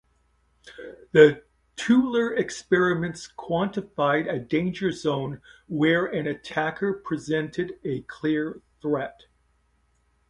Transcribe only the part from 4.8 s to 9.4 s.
zone" where an attacker presented a clear threat.